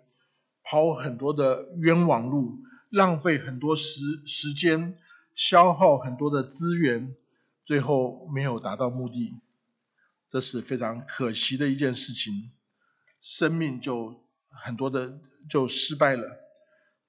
[0.63, 4.97] 跑很多的冤枉路，浪费很多时时间，
[5.33, 7.15] 消耗很多的资源，
[7.65, 9.33] 最后没有达到目的。
[10.29, 12.51] 这是非常可惜的一件事情，
[13.19, 16.37] 生命就很多的就失败了。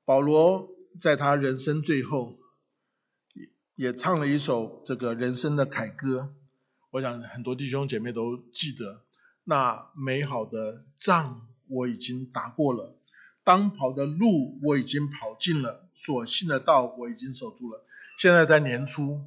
[0.06, 2.38] 保罗在他人生最后
[3.35, 3.48] 也
[3.88, 6.35] 也唱了一首这个人生的凯歌，
[6.90, 9.04] 我想很多弟兄姐妹都记得。
[9.44, 12.96] 那美好的仗我已经打过了，
[13.44, 17.85] 当跑的路我已经跑尽了，所信的道我已经守住了。
[18.18, 19.20] 现在在年初，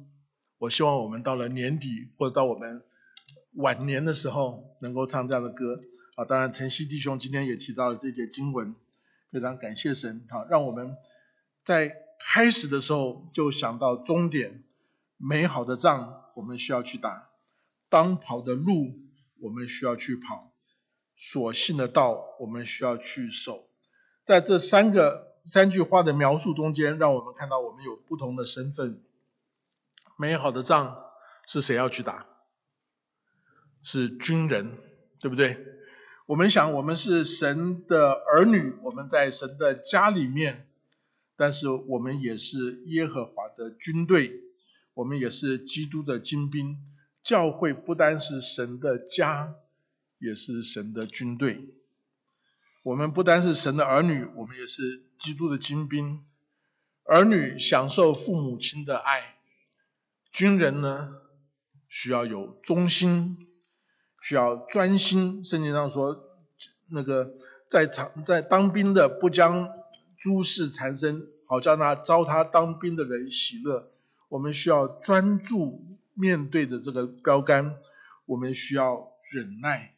[0.58, 2.82] 我希望我们到了年底或者到我们。
[3.54, 5.80] 晚年的时候能够唱这样的歌。
[6.16, 8.76] 啊，当然晨曦弟兄今天也提到了这节经文，
[9.32, 10.24] 非常感谢神。
[10.28, 10.96] 啊，让我们
[11.64, 14.62] 在开始的时候就想到终点，
[15.16, 17.30] 美好的仗我们需要去打，
[17.88, 18.94] 当跑的路
[19.40, 20.52] 我们需要去跑，
[21.16, 23.68] 所信的道我们需要去守，
[24.24, 29.02] 在这三个三句话的描述中间，让我们看到我们有不同的身份，
[30.16, 30.96] 美好的仗
[31.44, 32.26] 是谁要去打？
[33.84, 34.76] 是军人，
[35.20, 35.64] 对不对？
[36.26, 40.66] 我们想，我们是神的儿女，我们在神的家里面，
[41.36, 44.40] 但是我们也是耶和华的军队，
[44.94, 46.78] 我们也是基督的精兵。
[47.22, 49.54] 教会不单是神的家，
[50.18, 51.74] 也是神的军队。
[52.82, 56.24] 我们不单是神的儿女，我们也是基督的精兵。
[57.04, 59.36] 儿女享受父母亲的爱，
[60.32, 61.16] 军人呢，
[61.88, 63.43] 需要有忠心。
[64.24, 65.44] 需要专心。
[65.44, 66.18] 圣经上说，
[66.88, 67.34] 那个
[67.68, 69.68] 在场在当兵的不将
[70.18, 73.90] 诸事缠身，好叫那招他当兵的人喜乐。
[74.30, 77.76] 我们需要专注面对着这个标杆，
[78.24, 79.94] 我们需要忍耐，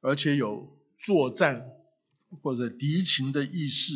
[0.00, 1.72] 而且有作战
[2.42, 3.92] 或者敌情的意识。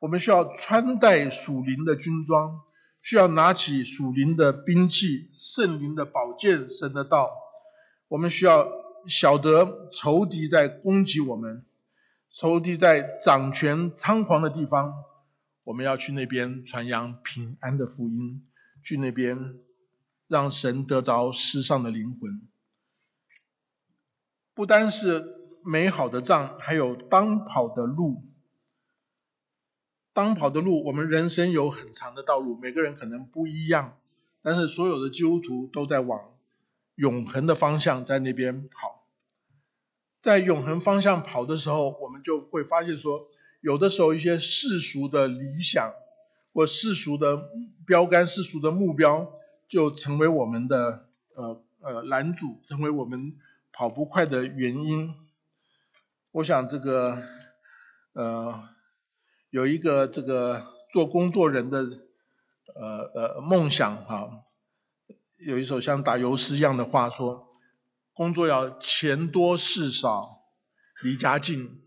[0.00, 2.60] 我们需要穿戴属灵的军装，
[3.00, 7.30] 需要拿起属灵的兵器，圣灵的宝剑，神的道。
[8.08, 8.68] 我们需要
[9.08, 11.64] 晓得仇敌在攻击我们，
[12.30, 14.94] 仇敌在掌权猖狂的地方，
[15.64, 18.46] 我们要去那边传扬平安的福音，
[18.82, 19.58] 去那边
[20.28, 22.42] 让神得着世上的灵魂。
[24.54, 25.24] 不单是
[25.64, 28.22] 美好的仗，还有当跑的路。
[30.12, 33.98] 当跑的路，我们人生有很长的道路，每个人可能不一样，
[34.42, 36.35] 但是所有的基督徒都在往
[36.96, 39.06] 永恒的方向在那边跑。
[40.20, 43.28] 在永恒方向跑的时候，我们就会发现说，
[43.60, 45.94] 有的时候一些世俗的理想
[46.52, 47.48] 或世俗的
[47.86, 49.32] 标杆、世俗的目标，
[49.68, 53.36] 就成为我们的呃呃拦阻，成为我们
[53.72, 55.14] 跑不快的原因。
[56.32, 57.22] 我想这个
[58.12, 58.68] 呃。
[59.50, 61.78] 有一个这个做工作人的
[62.74, 64.42] 呃呃梦想哈，
[65.38, 67.48] 有一首像打油诗一样的话说，
[68.14, 70.42] 工作要钱多事少，
[71.02, 71.82] 离家近，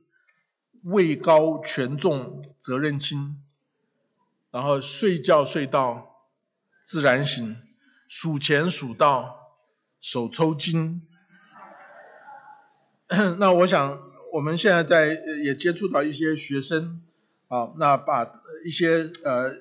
[0.84, 3.38] 位高权重责任轻，
[4.52, 6.28] 然后睡觉睡到
[6.84, 7.58] 自然醒，
[8.08, 9.58] 数钱数到
[10.00, 11.02] 手抽筋。
[13.40, 15.08] 那我想我们现在在
[15.44, 17.02] 也接触到一些学生。
[17.48, 18.32] 啊，那把
[18.64, 19.56] 一些呃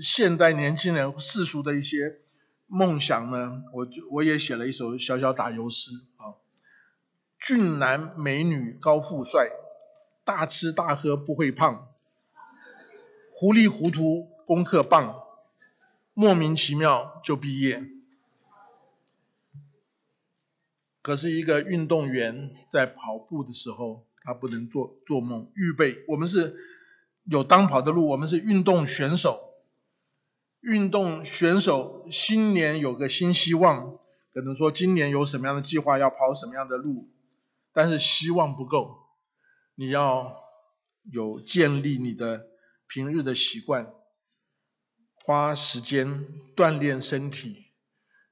[0.00, 2.20] 现代年轻人世俗的一些
[2.70, 6.38] 梦想呢，我就我也写了一首小小打油诗啊。
[7.38, 9.50] 俊男美女高富帅，
[10.24, 11.88] 大吃大喝不会胖，
[13.32, 15.20] 糊里糊涂功课棒，
[16.14, 17.84] 莫名其妙就毕业。
[21.02, 26.56] 可是一个运动员在跑步的时候，他不能做做梦，预备我们是。
[27.24, 29.49] 有当跑的路，我们是运动选手。
[30.60, 33.98] 运动选手新年有个新希望，
[34.32, 37.08] 可能说今年有什么样的计划，要跑什么样的路，
[37.72, 38.98] 但是希望不够，
[39.74, 40.36] 你要
[41.10, 42.46] 有建立你的
[42.86, 43.92] 平日的习惯，
[45.24, 47.66] 花时间锻炼身体，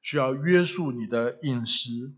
[0.02, 2.12] 需要约束你的饮食，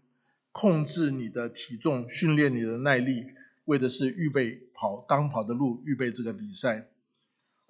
[0.53, 3.27] 控制你的体重，训练你的耐力。
[3.67, 6.89] 为的是预备跑当跑的路，预备这个比赛，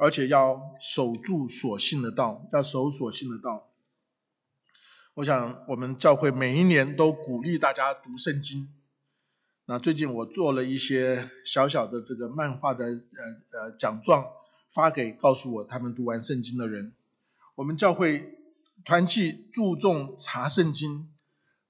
[0.00, 3.68] 而且要守住所信的道，要守所信的道。
[5.12, 8.72] 我想我们教会每一年都鼓励大家读圣经。
[9.66, 14.24] 那最近我做了一些小小的这个漫画的呃呃奖状，
[14.72, 16.94] 发给告诉我他们读完圣经的人。
[17.54, 18.38] 我们教会
[18.86, 21.10] 团契注重查圣经。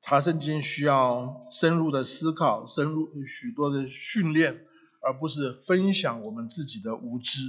[0.02, 4.64] 查圣经需要深入的思考，深入许多的训练，
[5.02, 7.40] 而不是分享我们自己的无知。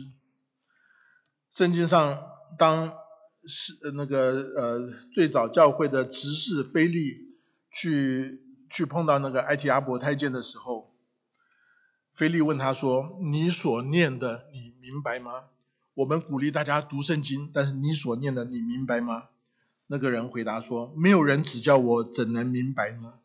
[1.52, 2.24] 圣经上，
[2.58, 2.94] 当
[3.46, 7.36] 是那个呃最早教会的执事菲利
[7.72, 10.96] 去去碰到那个埃及阿伯太监的时候，
[12.14, 15.46] 菲利问他说：“你所念的，你明白吗？”
[15.94, 19.26] 我们鼓励大家读圣经，但是你所念的，你明白吗？
[19.88, 23.16] 那个人回答说：“没有人指教我，怎能明白呢？”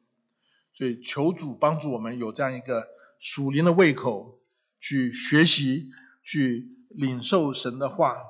[0.75, 2.89] 所以求主帮助我们有这样一个
[3.21, 4.41] 属灵的胃口，
[4.81, 5.93] 去学习、
[6.25, 8.25] 去领受神的话。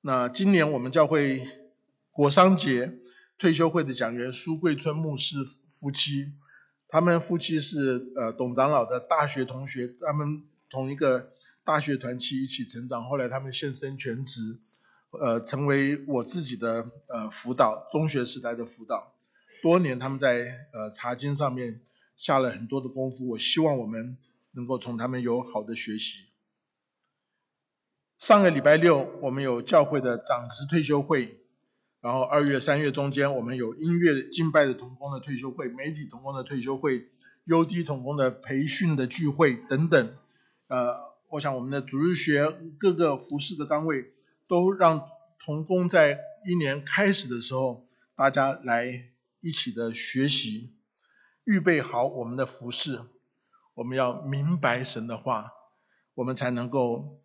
[0.00, 1.46] 那今年我们教会
[2.10, 2.98] 国商节
[3.38, 5.36] 退休会的讲员苏桂春牧师
[5.68, 6.32] 夫妻，
[6.88, 11.32] 他们夫妻是呃董长老的大学同学，他们同一个
[11.64, 14.58] 大学团契一起成长，后来他们现身全职。
[15.10, 19.12] 呃，成为我自己的呃辅导，中学时代的辅导，
[19.62, 21.82] 多年他们在呃查经上面
[22.16, 24.16] 下了很多的功夫，我希望我们
[24.52, 26.24] 能够从他们有好的学习。
[28.22, 31.40] 上个礼拜六我们有教会的长职退休会，
[32.00, 37.08] 然后二月三月中间我们有音乐敬拜的同工的退休会，媒体同工的退休会
[37.48, 40.14] ，UD 同工的培训的聚会等等，
[40.68, 41.00] 呃，
[41.30, 42.48] 我想我们的主日学
[42.78, 44.12] 各个服饰的单位。
[44.46, 45.08] 都让
[45.44, 49.08] 童工在一年开始的时候，大家来
[49.40, 50.70] 一起的学习，
[51.42, 53.00] 预备好我们的服饰。
[53.74, 55.50] 我们要明白神的话，
[56.14, 57.21] 我们才能够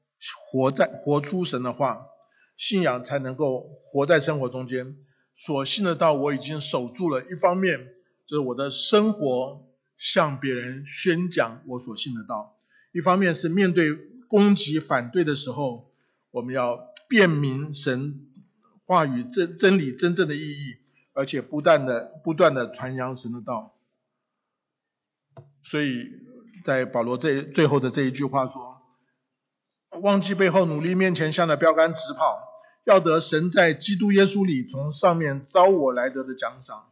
[0.51, 2.05] 活在活出神的话，
[2.57, 4.97] 信仰才能够活在生活中间。
[5.34, 7.93] 所信的道我已经守住了，一方面
[8.26, 12.57] 就是我的生活向别人宣讲我所信的道，
[12.91, 13.93] 一方面是面对
[14.28, 15.91] 攻击反对的时候，
[16.32, 16.88] 我们要。
[17.09, 18.28] 辨明神
[18.86, 20.76] 话语真真理真正的意义，
[21.13, 23.78] 而且不断的不断的传扬神的道。
[25.63, 26.03] 所以
[26.65, 28.77] 在保罗这最后的这一句话说
[30.02, 32.41] ：“忘记背后，努力面前，向着标杆直跑，
[32.86, 36.89] 要得神在基督耶稣里从上面招我来得的奖赏。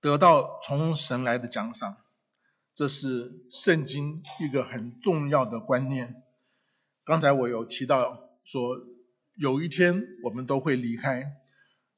[0.00, 1.96] 得到从神来的奖赏，
[2.74, 6.22] 这是圣经一个很重要的观念。
[7.04, 8.78] 刚才我有提到说，
[9.34, 11.32] 有一天我们都会离开，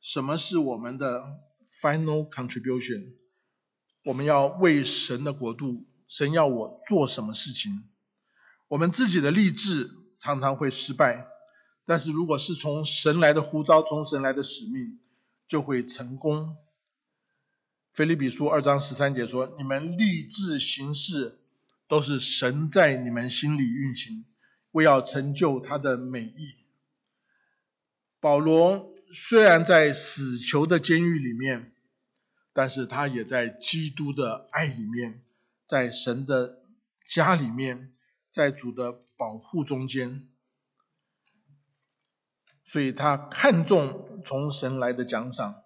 [0.00, 1.40] 什么是我们的
[1.70, 3.12] final contribution？
[4.04, 7.84] 我们要为神的国度，神要我做什么事情？
[8.70, 9.90] 我们自己的立志
[10.20, 11.26] 常常会失败，
[11.86, 15.00] 但是如果是从神来的呼召，从神来的使命，
[15.48, 16.56] 就会成功。
[17.92, 21.40] 腓立比书二章十三节说：“你们立志行事，
[21.88, 24.24] 都是神在你们心里运行。”
[24.70, 26.54] 为要成就他的美意，
[28.20, 31.72] 保罗虽然在死囚的监狱里面，
[32.52, 35.24] 但是他也在基督的爱里面，
[35.66, 36.62] 在神的
[37.08, 37.92] 家里面，
[38.30, 40.28] 在主的保护中间，
[42.64, 45.62] 所以他看重从神来的奖赏。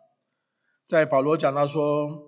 [0.86, 2.26] 在保罗讲到说，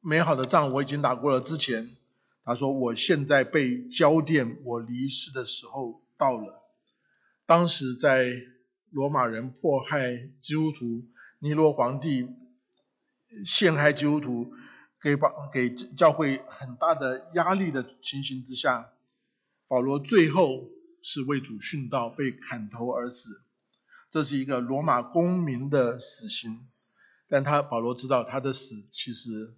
[0.00, 1.96] 美好的仗我已经打过了之前。
[2.42, 6.62] 他说：“我现在被交奠，我离世的时候到了。
[7.46, 8.32] 当时在
[8.88, 11.04] 罗马人迫害基督徒，
[11.38, 12.28] 尼罗皇帝
[13.44, 14.52] 陷害基督徒，
[15.00, 18.90] 给把给教会很大的压力的情形之下，
[19.70, 20.68] 保罗最后
[21.00, 23.40] 是为主殉道，被砍头而死。
[24.10, 26.66] 这是一个罗马公民的死刑，
[27.28, 29.54] 但他保罗知道他的死其实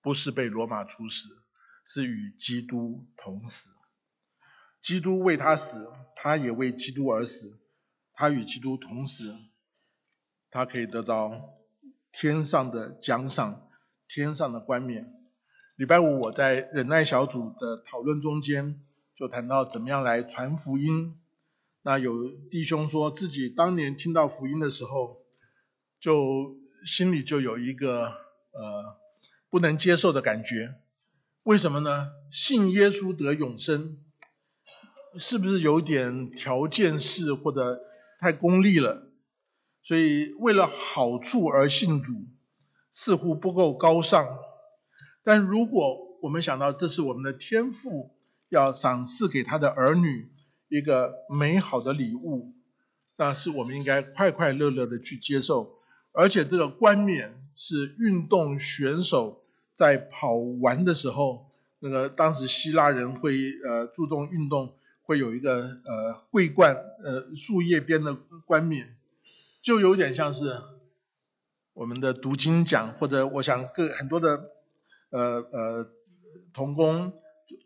[0.00, 1.42] 不是被罗马处死。”
[1.90, 3.70] 是与基督同死，
[4.82, 7.58] 基督为他死，他也为基督而死，
[8.12, 9.34] 他与基督同死，
[10.50, 11.54] 他可以得到
[12.12, 13.70] 天上的奖赏，
[14.06, 15.10] 天上的冠冕。
[15.76, 18.84] 礼拜五我在忍耐小组的讨论中间，
[19.18, 21.18] 就谈到怎么样来传福音。
[21.82, 25.22] 那有弟兄说自己当年听到福音的时候，
[25.98, 26.56] 就
[26.86, 28.04] 心里就有一个
[28.52, 28.96] 呃
[29.50, 30.76] 不能接受的感觉。
[31.42, 32.12] 为什么呢？
[32.30, 33.98] 信耶稣得永生，
[35.18, 37.80] 是不是有点条件式或者
[38.20, 39.10] 太功利了？
[39.82, 42.12] 所以为了好处而信主，
[42.92, 44.38] 似乎不够高尚。
[45.24, 48.14] 但如果我们想到这是我们的天赋，
[48.48, 50.30] 要赏赐给他的儿女
[50.68, 52.52] 一个美好的礼物，
[53.16, 55.78] 那是我们应该快快乐乐的去接受。
[56.12, 59.44] 而且这个冠冕是运动选手。
[59.74, 63.32] 在跑完的时候，那个当时希腊人会
[63.64, 68.96] 呃注重运动，会有一个呃桂冠呃树叶边的冠冕，
[69.62, 70.60] 就有点像是
[71.74, 74.50] 我们的读经奖，或者我想各很多的
[75.10, 75.90] 呃呃
[76.52, 77.12] 童工、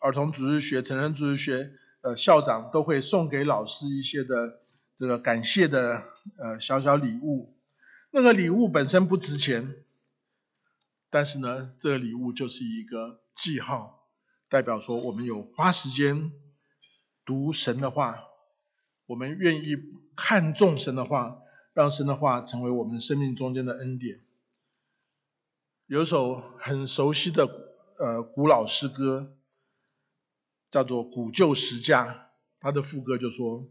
[0.03, 4.61] 儿童组织学、成人组织学呃校长都会送给老师一些的
[4.97, 6.03] 这个感谢的
[6.37, 7.57] 呃小小礼物，
[8.11, 9.77] 那个礼物本身不值钱。
[11.09, 14.09] 但是呢，这个礼物就是一个记号，
[14.49, 16.33] 代表说我们有花时间
[17.25, 18.25] 读神的话，
[19.07, 19.77] 我们愿意
[20.17, 21.39] 看重神的话，
[21.75, 24.21] 让神的话成为我们生命中间的恩典。
[25.87, 27.47] 有首很熟悉的
[27.99, 29.37] 呃古老诗歌，
[30.73, 32.07] 叫做《古旧十架》，
[32.59, 33.69] 他的副歌就说：“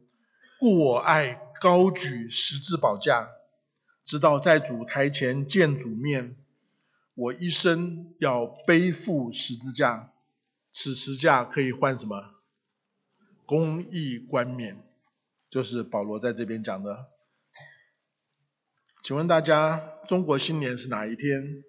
[0.62, 3.28] 故我爱高举十字宝架，
[4.06, 6.38] 直到在主台前见主面。”
[7.14, 10.14] 我一生要背负十字架，
[10.72, 12.36] 此十架可以换什么？
[13.45, 14.78] 公义冠冕，
[15.49, 17.08] 就是保罗在这边讲的。
[19.04, 21.64] 请问大家，中国新年是哪一天？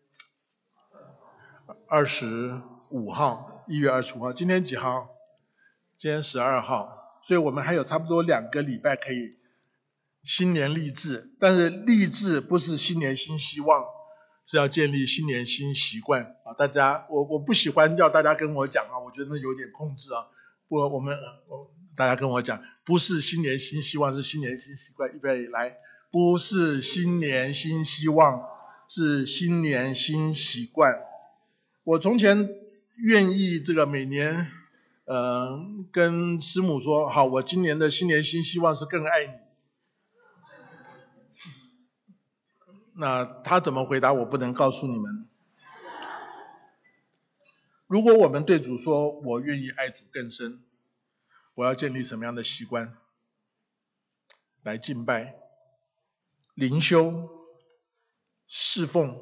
[1.89, 2.61] 二十
[2.91, 4.33] 五号，一月二十五号。
[4.33, 5.12] 今天几号？
[6.03, 7.21] 今天十二号。
[7.25, 9.37] 所以我们还有差不多两个礼拜可以
[10.25, 13.85] 新年立志，但是立志不是新年新希望。
[14.45, 16.51] 是要建立新年新习惯啊！
[16.59, 20.27] 大家，我我不喜欢叫大家跟我讲啊，我觉得那有点控制啊。
[20.67, 21.17] 我我们
[21.97, 25.15] 大家跟我讲，不是新年新希望，是新年新习惯。
[25.15, 25.77] 预备来，
[26.11, 28.43] 不是新年新希望，
[28.89, 30.99] 是新年新习惯。
[31.85, 32.51] 我从前
[32.97, 34.51] 愿意这个每年，
[35.13, 35.59] 呃，
[35.93, 39.35] 跟师母说，好，我今年的新年新希望是更爱你。
[42.95, 45.29] 那他怎么回答我不能告诉你们。
[47.87, 50.65] 如果我们对主说，我愿意爱主更深，
[51.57, 52.97] 我要建立什么样的习惯？
[54.63, 55.35] 来敬拜、
[56.55, 57.29] 灵修、
[58.47, 59.21] 侍奉，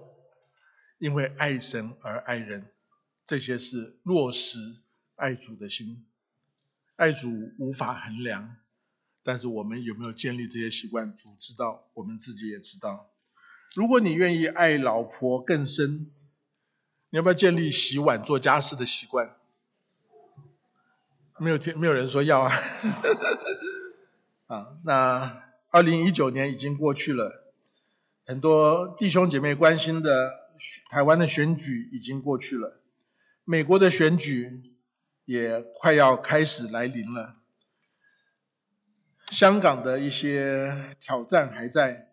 [0.99, 2.71] 因为爱神而爱人，
[3.27, 4.57] 这些是落实
[5.21, 6.07] 爱主的心。
[6.97, 8.57] 爱主无法衡量，
[9.23, 13.11] 但是我们有没有建立这些习惯，主知道，我们自己也知道。
[13.75, 16.11] 如果你愿意爱老婆更深，
[17.11, 19.37] 你要不要建立洗碗做家事的习惯？
[21.39, 22.55] 没有听，没有人说要啊。
[24.49, 27.53] 啊，那二零一九年已经过去了，
[28.27, 30.33] 很多弟兄姐妹关心的
[30.91, 32.81] 台湾的选举已经过去了，
[33.45, 34.75] 美国的选举
[35.31, 37.37] 也快要开始来临了，
[39.31, 42.09] 香港的一些挑战还在。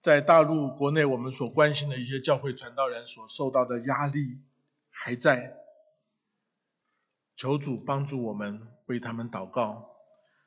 [0.00, 4.38] 在大陆国内，我们所关心的一些教会传道人所受到的压力
[4.90, 5.56] 还在，
[7.34, 9.96] 求主帮助我们为他们祷告，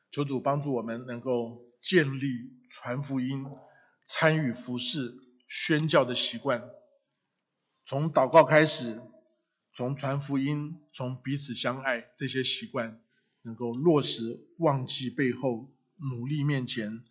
[0.10, 3.46] 求主帮助我们能够建立传福音、
[4.06, 5.18] 参与服饰、
[5.50, 6.70] 宣教的习惯，
[7.84, 9.02] 从祷告开始，
[9.78, 13.00] 从传福音、从彼此相爱这些习惯
[13.44, 17.04] 能够落实，忘记背后，努力面前，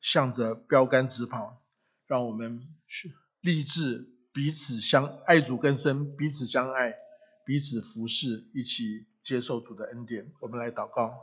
[0.00, 1.60] 向着标杆直跑。
[2.06, 6.94] 让我们去立志彼此相爱，主更深，彼此相爱，
[7.44, 10.30] 彼此服侍，一起接受主的恩典。
[10.38, 11.18] 我们来祷告，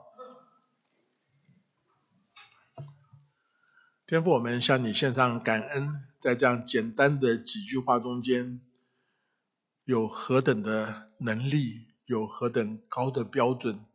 [4.05, 8.59] 天父，我们向你献上感恩，在这样简单的几句话中间，
[9.83, 13.85] 有何等的能力，有何等高的标准，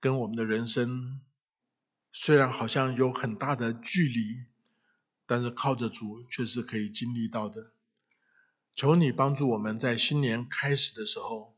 [0.00, 1.20] 跟我们的人生
[2.12, 4.44] 虽然好像有很大的距离。
[5.30, 7.72] 但是靠着主却是可以经历到的。
[8.74, 11.54] 求你帮助我们在新年开始的时候，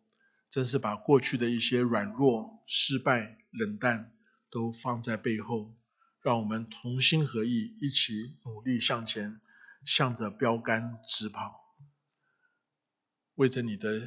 [0.50, 4.12] 真是把过去的一些软弱、失败、冷淡
[4.50, 5.72] 都放在背后，
[6.20, 9.40] 让我们同心合意，一起努力向前，
[9.84, 11.69] 向着标杆直跑，
[13.40, 14.06] 为着你的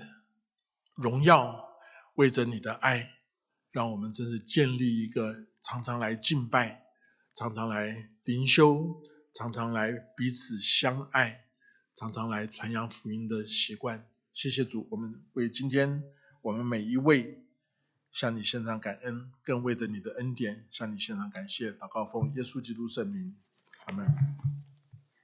[0.93, 1.67] 荣耀，
[2.13, 3.15] 为着你的爱，
[3.71, 6.83] 让我们真是建立一个常常来敬拜、
[7.33, 9.01] 常常来灵修。
[9.33, 11.45] 常常来彼此相爱，
[11.95, 14.07] 常常来传扬福音的习惯。
[14.35, 16.03] 谢谢主，我们为今天
[16.43, 17.43] 我们每一位
[18.11, 21.71] 向你献上感恩，更为着你的恩典向你献上感谢。
[21.71, 23.35] 祷告奉耶稣基督圣名，
[23.85, 24.05] 阿门。